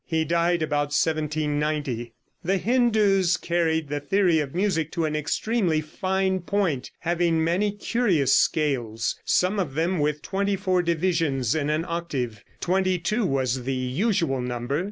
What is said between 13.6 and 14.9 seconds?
the usual number.